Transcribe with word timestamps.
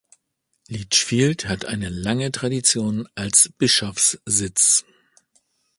Lichfield 0.67 1.47
hat 1.47 1.65
eine 1.65 1.89
lange 1.89 2.31
Tradition 2.31 3.07
als 3.13 3.53
Bischofssitz. 3.59 4.83